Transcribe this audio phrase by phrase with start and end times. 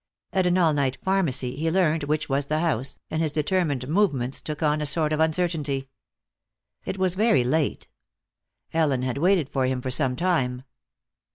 [0.33, 4.41] At an all night pharmacy he learned which was the house, and his determined movements
[4.41, 5.89] took on a sort of uncertainty.
[6.85, 7.87] It was very late.
[8.73, 10.63] Ellen had waited for him for some time.